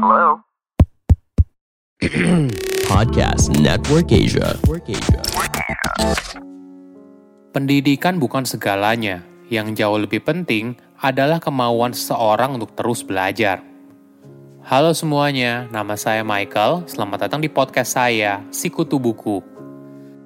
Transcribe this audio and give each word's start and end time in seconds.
Hello? 0.00 0.40
Podcast 2.88 3.52
Network 3.60 4.08
Asia. 4.08 4.56
Pendidikan 7.52 8.16
bukan 8.16 8.48
segalanya. 8.48 9.20
Yang 9.52 9.84
jauh 9.84 10.00
lebih 10.00 10.24
penting 10.24 10.80
adalah 11.04 11.36
kemauan 11.36 11.92
seseorang 11.92 12.56
untuk 12.56 12.72
terus 12.72 13.04
belajar. 13.04 13.60
Halo 14.64 14.96
semuanya, 14.96 15.68
nama 15.68 15.92
saya 16.00 16.24
Michael. 16.24 16.88
Selamat 16.88 17.28
datang 17.28 17.44
di 17.44 17.52
podcast 17.52 17.92
saya, 17.92 18.40
Sikutu 18.48 18.96
Buku. 18.96 19.44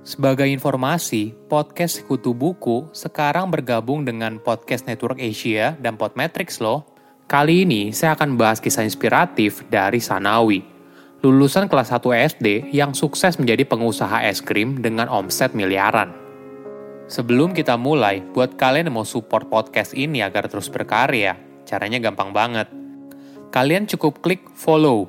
Sebagai 0.06 0.46
informasi, 0.54 1.34
podcast 1.50 1.98
Sikutu 1.98 2.30
Buku 2.30 2.94
sekarang 2.94 3.50
bergabung 3.50 4.06
dengan 4.06 4.38
Podcast 4.38 4.86
Network 4.86 5.18
Asia 5.18 5.74
dan 5.82 5.98
Podmetrics 5.98 6.62
loh. 6.62 6.93
Kali 7.24 7.64
ini 7.64 7.88
saya 7.88 8.12
akan 8.20 8.36
bahas 8.36 8.60
kisah 8.60 8.84
inspiratif 8.84 9.64
dari 9.72 9.96
Sanawi, 9.96 10.60
lulusan 11.24 11.72
kelas 11.72 11.88
1 11.88 12.04
SD 12.36 12.68
yang 12.76 12.92
sukses 12.92 13.40
menjadi 13.40 13.64
pengusaha 13.64 14.28
es 14.28 14.44
krim 14.44 14.84
dengan 14.84 15.08
omset 15.08 15.56
miliaran. 15.56 16.12
Sebelum 17.08 17.56
kita 17.56 17.80
mulai, 17.80 18.20
buat 18.20 18.60
kalian 18.60 18.92
yang 18.92 19.00
mau 19.00 19.08
support 19.08 19.48
podcast 19.48 19.96
ini 19.96 20.20
agar 20.20 20.52
terus 20.52 20.68
berkarya, 20.68 21.40
caranya 21.64 21.96
gampang 21.96 22.36
banget. 22.36 22.68
Kalian 23.48 23.88
cukup 23.88 24.20
klik 24.20 24.44
follow. 24.52 25.08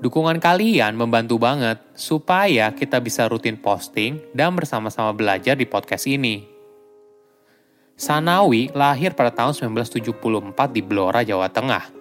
Dukungan 0.00 0.40
kalian 0.40 0.96
membantu 0.96 1.36
banget 1.36 1.84
supaya 1.92 2.72
kita 2.72 2.96
bisa 2.96 3.28
rutin 3.28 3.60
posting 3.60 4.24
dan 4.32 4.56
bersama-sama 4.56 5.12
belajar 5.12 5.52
di 5.52 5.68
podcast 5.68 6.08
ini. 6.08 6.59
Sanawi 8.00 8.72
lahir 8.72 9.12
pada 9.12 9.28
tahun 9.28 9.76
1974 9.76 10.72
di 10.72 10.80
Blora, 10.80 11.20
Jawa 11.20 11.52
Tengah. 11.52 11.92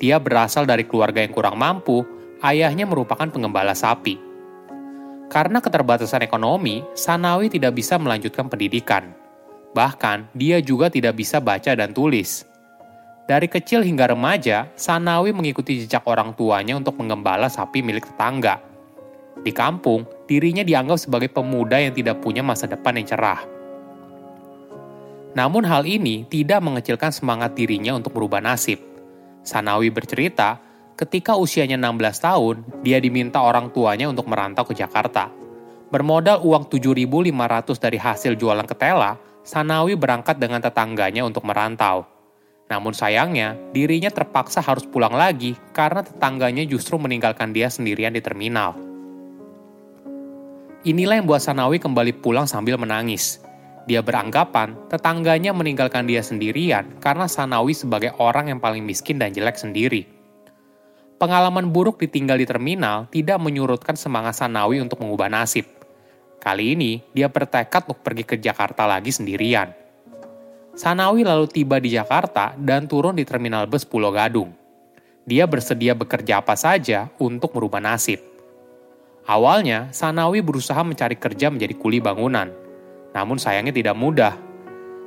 Dia 0.00 0.16
berasal 0.16 0.64
dari 0.64 0.88
keluarga 0.88 1.20
yang 1.20 1.36
kurang 1.36 1.60
mampu, 1.60 2.00
ayahnya 2.40 2.88
merupakan 2.88 3.28
pengembala 3.28 3.76
sapi. 3.76 4.16
Karena 5.28 5.60
keterbatasan 5.60 6.24
ekonomi, 6.24 6.80
Sanawi 6.96 7.52
tidak 7.52 7.76
bisa 7.76 8.00
melanjutkan 8.00 8.48
pendidikan. 8.48 9.12
Bahkan, 9.76 10.32
dia 10.32 10.64
juga 10.64 10.88
tidak 10.88 11.20
bisa 11.20 11.44
baca 11.44 11.76
dan 11.76 11.92
tulis. 11.92 12.48
Dari 13.28 13.44
kecil 13.44 13.84
hingga 13.84 14.16
remaja, 14.16 14.72
Sanawi 14.80 15.36
mengikuti 15.36 15.84
jejak 15.84 16.08
orang 16.08 16.32
tuanya 16.32 16.80
untuk 16.80 16.96
mengembala 16.96 17.52
sapi 17.52 17.84
milik 17.84 18.08
tetangga. 18.08 18.64
Di 19.44 19.52
kampung, 19.52 20.08
dirinya 20.24 20.64
dianggap 20.64 20.96
sebagai 20.96 21.28
pemuda 21.28 21.76
yang 21.76 21.92
tidak 21.92 22.24
punya 22.24 22.40
masa 22.40 22.64
depan 22.64 22.96
yang 22.96 23.04
cerah. 23.12 23.53
Namun 25.34 25.66
hal 25.66 25.82
ini 25.86 26.26
tidak 26.30 26.62
mengecilkan 26.62 27.10
semangat 27.10 27.58
dirinya 27.58 27.94
untuk 27.98 28.14
merubah 28.14 28.38
nasib. 28.38 28.78
Sanawi 29.42 29.90
bercerita 29.90 30.62
Ketika 30.94 31.34
usianya 31.34 31.74
16 31.74 32.22
tahun, 32.22 32.56
dia 32.86 33.02
diminta 33.02 33.42
orang 33.42 33.74
tuanya 33.74 34.06
untuk 34.06 34.30
merantau 34.30 34.62
ke 34.62 34.78
Jakarta. 34.78 35.26
Bermodal 35.90 36.38
uang 36.46 36.70
7.500 36.70 37.82
dari 37.82 37.98
hasil 37.98 38.38
jualan 38.38 38.62
ketela, 38.62 39.18
Sanawi 39.42 39.98
berangkat 39.98 40.38
dengan 40.38 40.62
tetangganya 40.62 41.26
untuk 41.26 41.42
merantau. 41.50 42.06
Namun 42.70 42.94
sayangnya, 42.94 43.58
dirinya 43.74 44.06
terpaksa 44.06 44.62
harus 44.62 44.86
pulang 44.86 45.18
lagi 45.18 45.58
karena 45.74 46.06
tetangganya 46.06 46.62
justru 46.62 46.94
meninggalkan 46.94 47.50
dia 47.50 47.66
sendirian 47.66 48.14
di 48.14 48.22
terminal. 48.22 48.78
Inilah 50.86 51.18
yang 51.18 51.26
buat 51.26 51.42
Sanawi 51.42 51.82
kembali 51.82 52.22
pulang 52.22 52.46
sambil 52.46 52.78
menangis. 52.78 53.42
Dia 53.84 54.00
beranggapan 54.00 54.88
tetangganya 54.88 55.52
meninggalkan 55.52 56.08
dia 56.08 56.24
sendirian 56.24 56.96
karena 57.04 57.28
Sanawi 57.28 57.76
sebagai 57.76 58.16
orang 58.16 58.48
yang 58.48 58.60
paling 58.60 58.80
miskin 58.80 59.20
dan 59.20 59.36
jelek 59.36 59.60
sendiri. 59.60 60.08
Pengalaman 61.20 61.68
buruk 61.68 62.00
ditinggal 62.00 62.40
di 62.40 62.46
terminal 62.48 63.06
tidak 63.12 63.36
menyurutkan 63.38 63.94
semangat 63.94 64.40
Sanawi 64.40 64.80
untuk 64.80 65.04
mengubah 65.04 65.28
nasib. 65.28 65.68
Kali 66.40 66.76
ini, 66.76 67.00
dia 67.12 67.28
bertekad 67.28 67.88
untuk 67.88 68.00
pergi 68.04 68.24
ke 68.24 68.36
Jakarta 68.36 68.84
lagi 68.84 69.08
sendirian. 69.08 69.72
Sanawi 70.74 71.22
lalu 71.22 71.46
tiba 71.46 71.78
di 71.78 71.94
Jakarta 71.94 72.52
dan 72.58 72.90
turun 72.90 73.14
di 73.16 73.24
terminal 73.24 73.70
bus 73.70 73.86
Pulau 73.86 74.10
Gadung. 74.10 74.52
Dia 75.24 75.48
bersedia 75.48 75.96
bekerja 75.96 76.42
apa 76.42 76.52
saja 76.58 77.08
untuk 77.16 77.56
merubah 77.56 77.80
nasib. 77.80 78.20
Awalnya, 79.24 79.88
Sanawi 79.94 80.44
berusaha 80.44 80.82
mencari 80.84 81.16
kerja 81.16 81.48
menjadi 81.48 81.72
kuli 81.78 82.02
bangunan. 82.02 82.63
Namun 83.14 83.38
sayangnya 83.38 83.70
tidak 83.70 83.94
mudah. 83.94 84.34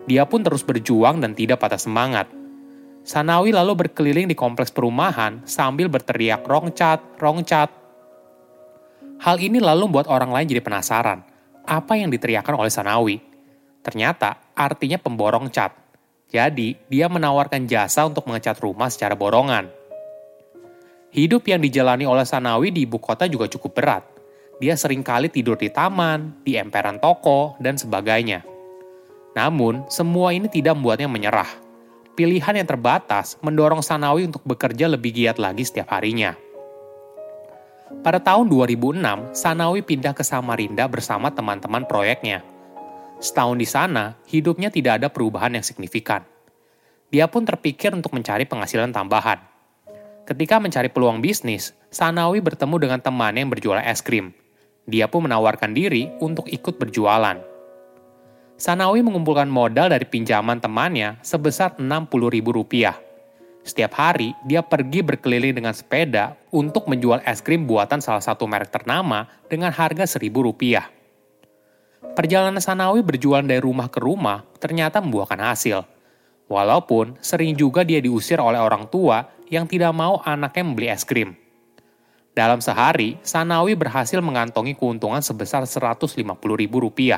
Dia 0.08 0.24
pun 0.24 0.40
terus 0.40 0.64
berjuang 0.64 1.20
dan 1.20 1.36
tidak 1.36 1.60
patah 1.60 1.78
semangat. 1.78 2.32
Sanawi 3.04 3.52
lalu 3.52 3.88
berkeliling 3.88 4.28
di 4.28 4.36
kompleks 4.36 4.72
perumahan 4.72 5.44
sambil 5.44 5.92
berteriak 5.92 6.48
rongcat, 6.48 7.20
rongcat. 7.20 7.70
Hal 9.20 9.38
ini 9.44 9.60
lalu 9.60 9.92
membuat 9.92 10.08
orang 10.08 10.32
lain 10.32 10.48
jadi 10.48 10.64
penasaran, 10.64 11.24
apa 11.68 11.94
yang 12.00 12.12
diteriakkan 12.12 12.56
oleh 12.56 12.72
Sanawi. 12.72 13.20
Ternyata 13.84 14.52
artinya 14.56 15.00
pemborong 15.00 15.48
cat. 15.52 15.72
Jadi, 16.28 16.76
dia 16.92 17.08
menawarkan 17.08 17.64
jasa 17.72 18.04
untuk 18.04 18.28
mengecat 18.28 18.60
rumah 18.60 18.92
secara 18.92 19.16
borongan. 19.16 19.72
Hidup 21.16 21.48
yang 21.48 21.64
dijalani 21.64 22.04
oleh 22.04 22.28
Sanawi 22.28 22.76
di 22.76 22.84
ibu 22.84 23.00
kota 23.00 23.24
juga 23.32 23.48
cukup 23.48 23.72
berat. 23.72 24.04
Dia 24.58 24.74
sering 24.74 25.06
kali 25.06 25.30
tidur 25.30 25.58
di 25.58 25.70
taman, 25.70 26.42
di 26.42 26.58
emperan 26.58 26.98
toko, 26.98 27.58
dan 27.62 27.78
sebagainya. 27.78 28.42
Namun, 29.38 29.86
semua 29.90 30.34
ini 30.34 30.50
tidak 30.50 30.74
membuatnya 30.74 31.06
menyerah 31.06 31.68
pilihan 32.18 32.58
yang 32.58 32.66
terbatas 32.66 33.38
mendorong 33.46 33.86
Sanawi 33.86 34.26
untuk 34.26 34.42
bekerja 34.42 34.90
lebih 34.90 35.14
giat 35.14 35.38
lagi 35.38 35.62
setiap 35.62 35.94
harinya. 35.94 36.34
Pada 38.02 38.18
tahun 38.18 38.50
2006, 38.50 39.38
Sanawi 39.38 39.86
pindah 39.86 40.18
ke 40.18 40.26
Samarinda 40.26 40.90
bersama 40.90 41.30
teman-teman 41.30 41.86
proyeknya. 41.86 42.42
Setahun 43.22 43.56
di 43.62 43.70
sana, 43.70 44.18
hidupnya 44.28 44.74
tidak 44.74 45.00
ada 45.00 45.08
perubahan 45.14 45.54
yang 45.54 45.64
signifikan. 45.64 46.26
Dia 47.14 47.30
pun 47.30 47.46
terpikir 47.48 47.94
untuk 47.94 48.12
mencari 48.12 48.44
penghasilan 48.50 48.92
tambahan. 48.92 49.40
Ketika 50.28 50.60
mencari 50.60 50.92
peluang 50.92 51.24
bisnis, 51.24 51.72
Sanawi 51.88 52.44
bertemu 52.44 52.76
dengan 52.82 53.00
temannya 53.00 53.48
yang 53.48 53.54
berjualan 53.54 53.86
es 53.86 54.04
krim. 54.04 54.36
Dia 54.88 55.12
pun 55.12 55.28
menawarkan 55.28 55.76
diri 55.76 56.08
untuk 56.24 56.48
ikut 56.48 56.80
berjualan. 56.80 57.36
Sanawi 58.56 59.04
mengumpulkan 59.04 59.46
modal 59.46 59.92
dari 59.92 60.08
pinjaman 60.08 60.64
temannya 60.64 61.20
sebesar 61.22 61.76
Rp60.000. 61.78 62.96
Setiap 63.68 63.94
hari, 64.00 64.32
dia 64.48 64.64
pergi 64.64 65.04
berkeliling 65.04 65.60
dengan 65.60 65.76
sepeda 65.76 66.40
untuk 66.56 66.88
menjual 66.88 67.20
es 67.28 67.44
krim 67.44 67.68
buatan 67.68 68.00
salah 68.00 68.24
satu 68.24 68.48
merek 68.48 68.72
ternama 68.72 69.28
dengan 69.52 69.76
harga 69.76 70.08
Rp1.000. 70.08 70.96
Perjalanan 72.16 72.64
Sanawi 72.64 73.04
berjualan 73.04 73.46
dari 73.46 73.60
rumah 73.60 73.92
ke 73.92 74.00
rumah 74.00 74.42
ternyata 74.58 75.04
membuahkan 75.04 75.38
hasil. 75.38 75.84
Walaupun 76.48 77.20
sering 77.20 77.60
juga 77.60 77.84
dia 77.84 78.00
diusir 78.00 78.40
oleh 78.40 78.58
orang 78.58 78.88
tua 78.88 79.28
yang 79.52 79.68
tidak 79.68 79.92
mau 79.92 80.24
anaknya 80.24 80.64
membeli 80.64 80.88
es 80.88 81.04
krim. 81.04 81.36
Dalam 82.38 82.62
sehari, 82.62 83.18
Sanawi 83.26 83.74
berhasil 83.74 84.22
mengantongi 84.22 84.78
keuntungan 84.78 85.26
sebesar 85.26 85.66
Rp150.000. 85.66 87.18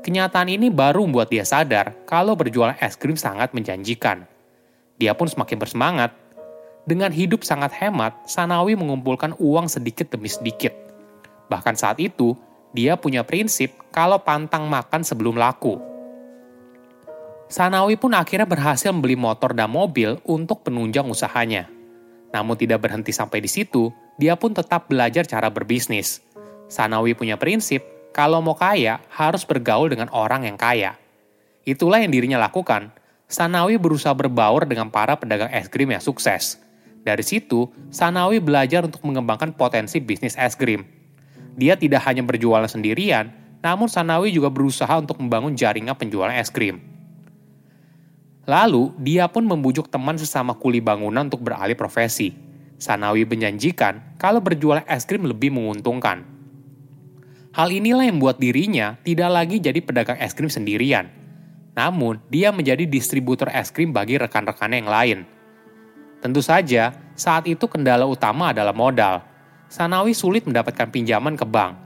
Kenyataan 0.00 0.48
ini 0.48 0.72
baru 0.72 1.04
membuat 1.04 1.28
dia 1.28 1.44
sadar 1.44 1.92
kalau 2.08 2.32
berjualan 2.32 2.72
es 2.80 2.96
krim 2.96 3.12
sangat 3.12 3.52
menjanjikan. 3.52 4.24
Dia 4.96 5.12
pun 5.12 5.28
semakin 5.28 5.60
bersemangat. 5.60 6.16
Dengan 6.88 7.12
hidup 7.12 7.44
sangat 7.44 7.76
hemat, 7.76 8.16
Sanawi 8.24 8.72
mengumpulkan 8.72 9.36
uang 9.36 9.68
sedikit 9.68 10.08
demi 10.08 10.32
sedikit. 10.32 10.72
Bahkan 11.52 11.76
saat 11.76 12.00
itu, 12.00 12.32
dia 12.72 12.96
punya 12.96 13.20
prinsip 13.20 13.76
kalau 13.92 14.16
pantang 14.24 14.64
makan 14.64 15.04
sebelum 15.04 15.36
laku. 15.36 15.76
Sanawi 17.52 18.00
pun 18.00 18.16
akhirnya 18.16 18.48
berhasil 18.48 18.88
membeli 18.96 19.20
motor 19.20 19.52
dan 19.52 19.68
mobil 19.68 20.16
untuk 20.24 20.64
penunjang 20.64 21.04
usahanya. 21.04 21.79
Namun 22.30 22.54
tidak 22.54 22.86
berhenti 22.86 23.10
sampai 23.10 23.42
di 23.42 23.50
situ, 23.50 23.90
dia 24.18 24.38
pun 24.38 24.54
tetap 24.54 24.86
belajar 24.86 25.26
cara 25.26 25.50
berbisnis. 25.50 26.22
Sanawi 26.70 27.18
punya 27.18 27.34
prinsip 27.34 27.82
kalau 28.10 28.42
mau 28.42 28.58
kaya, 28.58 28.98
harus 29.14 29.46
bergaul 29.46 29.86
dengan 29.86 30.10
orang 30.10 30.42
yang 30.42 30.58
kaya. 30.58 30.98
Itulah 31.62 32.02
yang 32.02 32.10
dirinya 32.10 32.42
lakukan. 32.42 32.90
Sanawi 33.30 33.78
berusaha 33.78 34.10
berbaur 34.10 34.66
dengan 34.66 34.90
para 34.90 35.14
pedagang 35.14 35.54
es 35.54 35.70
krim 35.70 35.94
yang 35.94 36.02
sukses. 36.02 36.58
Dari 37.06 37.22
situ, 37.22 37.70
Sanawi 37.94 38.42
belajar 38.42 38.82
untuk 38.82 39.06
mengembangkan 39.06 39.54
potensi 39.54 40.02
bisnis 40.02 40.34
es 40.34 40.58
krim. 40.58 40.82
Dia 41.54 41.78
tidak 41.78 42.02
hanya 42.10 42.26
berjualan 42.26 42.66
sendirian, 42.66 43.30
namun 43.62 43.86
Sanawi 43.86 44.34
juga 44.34 44.50
berusaha 44.50 44.90
untuk 44.98 45.22
membangun 45.22 45.54
jaringan 45.54 45.94
penjualan 45.94 46.34
es 46.34 46.50
krim. 46.50 46.82
Lalu, 48.50 48.90
dia 48.98 49.30
pun 49.30 49.46
membujuk 49.46 49.86
teman 49.86 50.18
sesama 50.18 50.58
kuli 50.58 50.82
bangunan 50.82 51.30
untuk 51.30 51.46
beralih 51.46 51.78
profesi. 51.78 52.34
Sanawi 52.82 53.22
menjanjikan 53.22 54.18
kalau 54.18 54.42
berjualan 54.42 54.82
es 54.90 55.06
krim 55.06 55.22
lebih 55.22 55.54
menguntungkan. 55.54 56.26
Hal 57.54 57.70
inilah 57.70 58.10
yang 58.10 58.18
membuat 58.18 58.42
dirinya 58.42 58.98
tidak 59.06 59.30
lagi 59.30 59.62
jadi 59.62 59.78
pedagang 59.78 60.18
es 60.18 60.34
krim 60.34 60.50
sendirian. 60.50 61.06
Namun, 61.78 62.18
dia 62.26 62.50
menjadi 62.50 62.90
distributor 62.90 63.46
es 63.54 63.70
krim 63.70 63.94
bagi 63.94 64.18
rekan-rekannya 64.18 64.82
yang 64.82 64.90
lain. 64.90 65.18
Tentu 66.18 66.42
saja, 66.42 66.90
Saat 67.20 67.44
itu 67.44 67.68
kendala 67.68 68.08
utama 68.08 68.48
adalah 68.48 68.72
modal. 68.72 69.20
Sanawi 69.68 70.16
sulit 70.16 70.48
mendapatkan 70.48 70.88
pinjaman 70.88 71.36
ke 71.36 71.44
bank. 71.44 71.76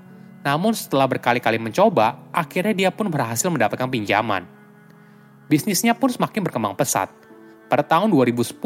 Namun 0.46 0.70
setelah 0.78 1.10
berkali-kali 1.10 1.58
mencoba, 1.58 2.30
akhirnya 2.30 2.70
dia 2.70 2.90
pun 2.94 3.10
berhasil 3.10 3.50
mendapatkan 3.50 3.90
pinjaman. 3.90 4.46
Bisnisnya 5.44 5.92
pun 5.92 6.08
semakin 6.08 6.40
berkembang 6.40 6.72
pesat. 6.72 7.12
Pada 7.68 7.84
tahun 7.84 8.12
2010, 8.12 8.56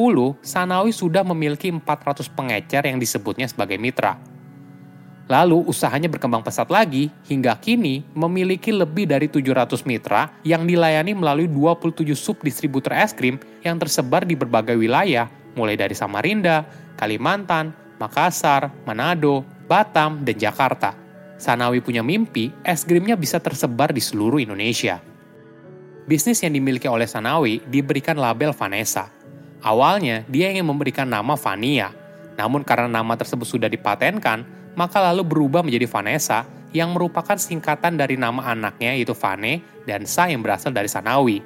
Sanawi 0.42 0.94
sudah 0.94 1.22
memiliki 1.26 1.70
400 1.70 2.28
pengecer 2.30 2.82
yang 2.86 2.98
disebutnya 2.98 3.46
sebagai 3.50 3.78
mitra. 3.78 4.18
Lalu 5.28 5.60
usahanya 5.68 6.08
berkembang 6.08 6.40
pesat 6.40 6.72
lagi 6.72 7.12
hingga 7.28 7.52
kini 7.60 8.00
memiliki 8.16 8.72
lebih 8.72 9.04
dari 9.04 9.28
700 9.28 9.84
mitra 9.84 10.32
yang 10.40 10.64
dilayani 10.64 11.12
melalui 11.12 11.44
27 11.44 12.16
sub 12.16 12.40
distributor 12.40 12.96
es 12.96 13.12
krim 13.12 13.36
yang 13.60 13.76
tersebar 13.76 14.24
di 14.24 14.32
berbagai 14.32 14.72
wilayah 14.72 15.28
mulai 15.52 15.76
dari 15.76 15.92
Samarinda, 15.92 16.64
Kalimantan, 16.96 17.76
Makassar, 18.00 18.72
Manado, 18.88 19.44
Batam, 19.68 20.24
dan 20.24 20.36
Jakarta. 20.38 20.96
Sanawi 21.36 21.84
punya 21.84 22.00
mimpi 22.00 22.48
es 22.64 22.88
krimnya 22.88 23.14
bisa 23.14 23.36
tersebar 23.36 23.92
di 23.92 24.00
seluruh 24.00 24.40
Indonesia. 24.40 25.17
Bisnis 26.08 26.40
yang 26.40 26.56
dimiliki 26.56 26.88
oleh 26.88 27.04
Sanawi 27.04 27.60
diberikan 27.68 28.16
label 28.16 28.56
Vanessa. 28.56 29.12
Awalnya 29.60 30.24
dia 30.24 30.48
ingin 30.48 30.64
memberikan 30.64 31.04
nama 31.04 31.36
Vania, 31.36 31.92
namun 32.40 32.64
karena 32.64 32.88
nama 32.88 33.12
tersebut 33.12 33.44
sudah 33.44 33.68
dipatenkan, 33.68 34.40
maka 34.72 35.04
lalu 35.04 35.20
berubah 35.20 35.60
menjadi 35.60 35.84
Vanessa 35.84 36.48
yang 36.72 36.96
merupakan 36.96 37.36
singkatan 37.36 38.00
dari 38.00 38.16
nama 38.16 38.40
anaknya 38.56 38.96
yaitu 38.96 39.12
Vane 39.12 39.60
dan 39.84 40.08
Sa 40.08 40.32
yang 40.32 40.40
berasal 40.40 40.72
dari 40.72 40.88
Sanawi. 40.88 41.44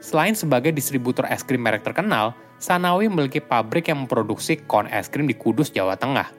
Selain 0.00 0.32
sebagai 0.32 0.72
distributor 0.72 1.28
es 1.28 1.44
krim 1.44 1.60
merek 1.60 1.84
terkenal, 1.84 2.32
Sanawi 2.56 3.12
memiliki 3.12 3.44
pabrik 3.44 3.92
yang 3.92 4.08
memproduksi 4.08 4.64
kon 4.64 4.88
es 4.88 5.12
krim 5.12 5.28
di 5.28 5.36
Kudus, 5.36 5.68
Jawa 5.68 6.00
Tengah. 6.00 6.32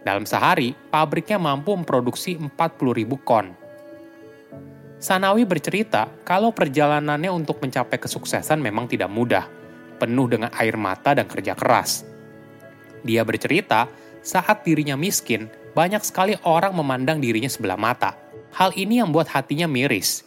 Dalam 0.00 0.24
sehari, 0.24 0.72
pabriknya 0.88 1.36
mampu 1.36 1.76
memproduksi 1.76 2.40
40.000 2.40 3.04
kon. 3.20 3.65
Sanawi 5.06 5.46
bercerita 5.46 6.10
kalau 6.26 6.50
perjalanannya 6.50 7.30
untuk 7.30 7.62
mencapai 7.62 7.94
kesuksesan 7.94 8.58
memang 8.58 8.90
tidak 8.90 9.06
mudah, 9.06 9.46
penuh 10.02 10.26
dengan 10.26 10.50
air 10.58 10.74
mata 10.74 11.14
dan 11.14 11.30
kerja 11.30 11.54
keras. 11.54 12.02
Dia 13.06 13.22
bercerita 13.22 13.86
saat 14.26 14.66
dirinya 14.66 14.98
miskin, 14.98 15.46
banyak 15.78 16.02
sekali 16.02 16.34
orang 16.42 16.74
memandang 16.74 17.22
dirinya 17.22 17.46
sebelah 17.46 17.78
mata. 17.78 18.18
Hal 18.58 18.74
ini 18.74 18.98
yang 18.98 19.14
membuat 19.14 19.30
hatinya 19.30 19.70
miris. 19.70 20.26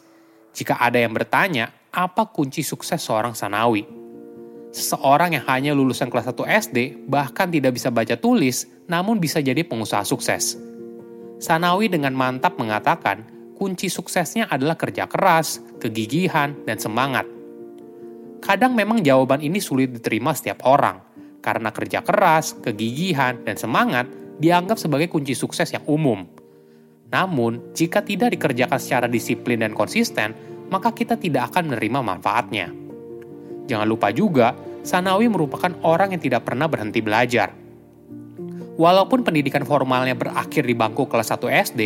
Jika 0.55 0.79
ada 0.79 0.95
yang 0.95 1.11
bertanya, 1.11 1.75
apa 1.91 2.31
kunci 2.31 2.63
sukses 2.63 3.03
seorang 3.03 3.35
Sanawi? 3.35 3.83
Seseorang 4.71 5.35
yang 5.35 5.43
hanya 5.51 5.75
lulusan 5.75 6.07
kelas 6.07 6.31
1 6.31 6.47
SD, 6.71 6.77
bahkan 7.03 7.51
tidak 7.51 7.75
bisa 7.75 7.91
baca 7.91 8.15
tulis, 8.15 8.63
namun 8.87 9.19
bisa 9.19 9.43
jadi 9.43 9.59
pengusaha 9.59 10.07
sukses. 10.07 10.55
Sanawi 11.35 11.91
dengan 11.91 12.15
mantap 12.15 12.55
mengatakan, 12.55 13.38
kunci 13.59 13.91
suksesnya 13.91 14.47
adalah 14.47 14.79
kerja 14.79 15.11
keras, 15.11 15.59
kegigihan, 15.83 16.55
dan 16.63 16.79
semangat. 16.79 17.27
Kadang 18.39 18.71
memang 18.71 19.03
jawaban 19.03 19.43
ini 19.43 19.59
sulit 19.59 19.91
diterima 19.91 20.31
setiap 20.31 20.63
orang, 20.63 21.03
karena 21.43 21.75
kerja 21.75 21.99
keras, 21.99 22.55
kegigihan, 22.63 23.43
dan 23.43 23.59
semangat 23.59 24.07
dianggap 24.39 24.79
sebagai 24.79 25.11
kunci 25.11 25.35
sukses 25.35 25.75
yang 25.75 25.83
umum. 25.91 26.23
Namun, 27.11 27.75
jika 27.75 27.99
tidak 27.99 28.39
dikerjakan 28.39 28.79
secara 28.79 29.11
disiplin 29.11 29.59
dan 29.59 29.75
konsisten, 29.75 30.31
maka 30.71 30.95
kita 30.95 31.19
tidak 31.19 31.51
akan 31.51 31.75
menerima 31.75 31.99
manfaatnya. 31.99 32.71
Jangan 33.67 33.87
lupa 33.89 34.15
juga, 34.15 34.55
Sanawi 34.87 35.27
merupakan 35.27 35.75
orang 35.83 36.15
yang 36.15 36.23
tidak 36.23 36.47
pernah 36.47 36.71
berhenti 36.71 37.03
belajar. 37.03 37.51
Walaupun 38.79 39.27
pendidikan 39.27 39.67
formalnya 39.67 40.15
berakhir 40.15 40.63
di 40.63 40.71
bangku 40.71 41.11
kelas 41.11 41.35
1 41.35 41.51
SD, 41.51 41.81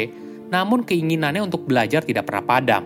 namun 0.51 0.83
keinginannya 0.83 1.45
untuk 1.45 1.67
belajar 1.67 2.03
tidak 2.03 2.27
pernah 2.27 2.43
padam 2.43 2.83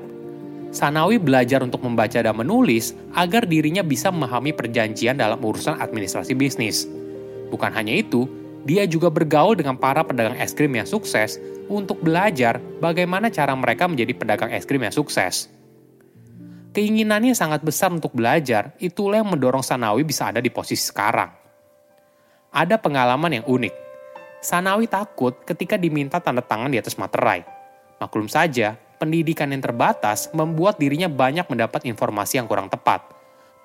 Sanawi 0.68 1.16
belajar 1.16 1.64
untuk 1.64 1.80
membaca 1.80 2.20
dan 2.20 2.36
menulis 2.36 2.92
agar 3.16 3.48
dirinya 3.48 3.82
bisa 3.82 4.12
memahami 4.12 4.52
perjanjian 4.52 5.16
dalam 5.16 5.40
urusan 5.40 5.80
administrasi 5.80 6.36
bisnis. 6.36 6.84
Bukan 7.48 7.72
hanya 7.72 7.96
itu, 7.96 8.28
dia 8.68 8.84
juga 8.84 9.08
bergaul 9.08 9.56
dengan 9.56 9.80
para 9.80 10.04
pedagang 10.04 10.36
es 10.36 10.52
krim 10.52 10.76
yang 10.76 10.84
sukses 10.84 11.40
untuk 11.72 12.04
belajar 12.04 12.60
bagaimana 12.84 13.32
cara 13.32 13.56
mereka 13.56 13.88
menjadi 13.88 14.12
pedagang 14.12 14.52
es 14.52 14.68
krim 14.68 14.84
yang 14.84 14.92
sukses. 14.92 15.48
Keinginannya 16.76 17.34
sangat 17.34 17.64
besar 17.64 17.90
untuk 17.90 18.14
belajar, 18.14 18.76
itulah 18.78 19.24
yang 19.24 19.32
mendorong 19.32 19.64
Sanawi 19.64 20.04
bisa 20.04 20.30
ada 20.30 20.44
di 20.44 20.52
posisi 20.52 20.84
sekarang. 20.84 21.32
Ada 22.54 22.76
pengalaman 22.78 23.42
yang 23.42 23.46
unik. 23.48 23.87
Sanawi 24.38 24.86
takut 24.86 25.34
ketika 25.50 25.82
diminta 25.82 26.22
tanda 26.22 26.46
tangan 26.46 26.70
di 26.70 26.78
atas 26.78 26.94
materai. 27.02 27.42
Maklum 27.98 28.30
saja, 28.30 28.78
pendidikan 29.02 29.50
yang 29.50 29.66
terbatas 29.66 30.30
membuat 30.30 30.78
dirinya 30.78 31.10
banyak 31.10 31.50
mendapat 31.50 31.90
informasi 31.90 32.38
yang 32.38 32.46
kurang 32.46 32.70
tepat. 32.70 33.02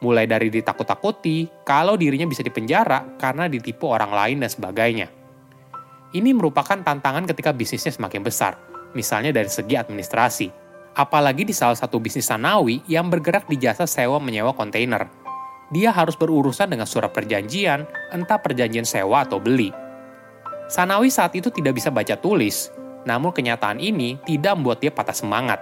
Mulai 0.01 0.25
dari 0.25 0.49
ditakut-takuti, 0.49 1.63
kalau 1.63 2.01
dirinya 2.01 2.25
bisa 2.25 2.41
dipenjara 2.41 3.21
karena 3.21 3.53
ditipu 3.53 3.93
orang 3.93 4.17
lain 4.17 4.41
dan 4.41 4.49
sebagainya. 4.49 5.13
Ini 6.13 6.33
merupakan 6.33 6.81
tantangan 6.81 7.29
ketika 7.29 7.53
bisnisnya 7.53 7.93
semakin 7.93 8.25
besar, 8.25 8.57
misalnya 8.97 9.33
dari 9.33 9.53
segi 9.53 9.77
administrasi. 9.77 10.49
Apalagi 10.97 11.49
di 11.49 11.57
salah 11.57 11.77
satu 11.77 12.01
bisnis 12.01 12.29
Sanawi 12.29 12.85
yang 12.89 13.09
bergerak 13.13 13.45
di 13.49 13.57
jasa 13.61 13.85
sewa 13.85 14.21
menyewa 14.21 14.57
kontainer. 14.57 15.09
Dia 15.73 15.89
harus 15.89 16.17
berurusan 16.21 16.69
dengan 16.69 16.85
surat 16.85 17.13
perjanjian, 17.17 17.89
entah 18.13 18.37
perjanjian 18.37 18.85
sewa 18.85 19.25
atau 19.25 19.41
beli. 19.41 19.73
Sanawi 20.73 21.13
saat 21.13 21.37
itu 21.37 21.53
tidak 21.53 21.77
bisa 21.77 21.93
baca 21.93 22.17
tulis, 22.17 22.73
namun 23.05 23.29
kenyataan 23.29 23.77
ini 23.77 24.17
tidak 24.25 24.57
membuat 24.57 24.81
dia 24.81 24.89
patah 24.89 25.13
semangat. 25.13 25.61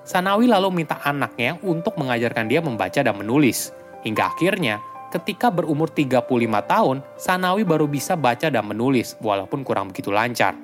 Sanawi 0.00 0.48
lalu 0.48 0.80
minta 0.80 0.96
anaknya 1.04 1.60
untuk 1.60 2.00
mengajarkan 2.00 2.48
dia 2.48 2.64
membaca 2.64 3.04
dan 3.04 3.12
menulis. 3.20 3.68
Hingga 4.00 4.32
akhirnya, 4.32 4.80
ketika 5.12 5.52
berumur 5.52 5.92
35 5.92 6.24
tahun, 6.64 7.04
Sanawi 7.20 7.68
baru 7.68 7.84
bisa 7.84 8.16
baca 8.16 8.48
dan 8.48 8.64
menulis 8.64 9.12
walaupun 9.20 9.60
kurang 9.60 9.92
begitu 9.92 10.08
lancar. 10.08 10.56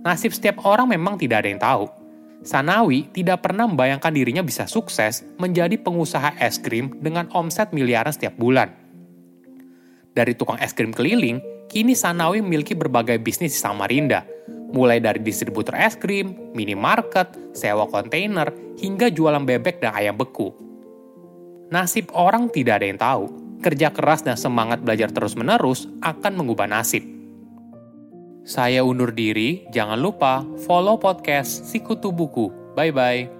Nasib 0.00 0.32
setiap 0.32 0.64
orang 0.64 0.88
memang 0.88 1.20
tidak 1.20 1.44
ada 1.44 1.48
yang 1.52 1.60
tahu. 1.60 1.92
Sanawi 2.40 3.04
tidak 3.12 3.44
pernah 3.44 3.68
membayangkan 3.68 4.16
dirinya 4.16 4.40
bisa 4.40 4.64
sukses 4.64 5.20
menjadi 5.36 5.76
pengusaha 5.76 6.40
es 6.40 6.56
krim 6.56 6.96
dengan 7.04 7.28
omset 7.36 7.68
miliaran 7.76 8.16
setiap 8.16 8.32
bulan. 8.40 8.72
Dari 10.16 10.32
tukang 10.32 10.56
es 10.56 10.72
krim 10.72 10.96
keliling, 10.96 11.59
kini 11.70 11.94
Sanawi 11.94 12.42
memiliki 12.42 12.74
berbagai 12.74 13.22
bisnis 13.22 13.54
di 13.54 13.60
Samarinda, 13.62 14.26
mulai 14.74 14.98
dari 14.98 15.22
distributor 15.22 15.78
es 15.78 15.94
krim, 15.94 16.34
minimarket, 16.52 17.54
sewa 17.54 17.86
kontainer, 17.86 18.50
hingga 18.82 19.06
jualan 19.08 19.46
bebek 19.46 19.78
dan 19.78 19.94
ayam 19.94 20.18
beku. 20.18 20.50
Nasib 21.70 22.10
orang 22.10 22.50
tidak 22.50 22.82
ada 22.82 22.86
yang 22.90 22.98
tahu. 22.98 23.24
Kerja 23.62 23.94
keras 23.94 24.26
dan 24.26 24.34
semangat 24.34 24.82
belajar 24.82 25.14
terus-menerus 25.14 25.86
akan 26.02 26.32
mengubah 26.34 26.66
nasib. 26.66 27.06
Saya 28.42 28.82
undur 28.82 29.14
diri, 29.14 29.68
jangan 29.70 30.00
lupa 30.00 30.42
follow 30.66 30.98
podcast 30.98 31.70
Sikutu 31.70 32.10
Buku. 32.10 32.50
Bye-bye. 32.74 33.39